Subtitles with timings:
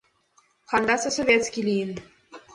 [0.71, 1.91] Хандаса советский лийын.